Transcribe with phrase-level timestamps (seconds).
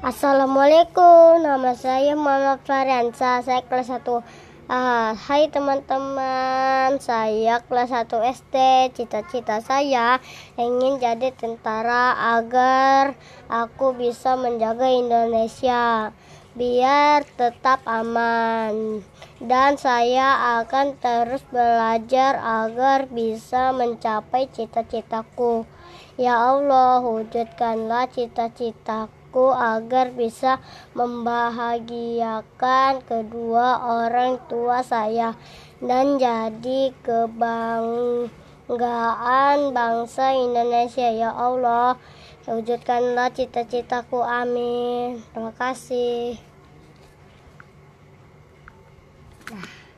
[0.00, 4.24] Assalamualaikum, nama saya Muhammad Fariansa, saya kelas 1
[4.64, 8.56] Ah, hai teman-teman, saya kelas 1 SD.
[8.96, 10.16] Cita-cita saya
[10.56, 13.12] ingin jadi tentara agar
[13.52, 16.16] aku bisa menjaga Indonesia
[16.56, 19.04] biar tetap aman.
[19.36, 25.68] Dan saya akan terus belajar agar bisa mencapai cita-citaku.
[26.16, 30.58] Ya Allah, wujudkanlah cita-citaku aku agar bisa
[30.98, 35.38] membahagiakan kedua orang tua saya
[35.78, 41.14] dan jadi kebanggaan bangsa Indonesia.
[41.14, 41.94] Ya Allah
[42.50, 44.18] wujudkanlah cita-citaku.
[44.18, 45.22] Amin.
[45.30, 46.34] Terima kasih.
[49.46, 49.89] Yeah.